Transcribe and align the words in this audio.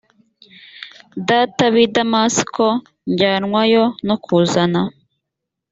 data 1.27 1.63
b 1.73 1.75
i 1.83 1.85
damasiko 1.95 2.65
njyanwayo 3.11 3.83
no 4.07 4.15
kuzana 4.23 4.81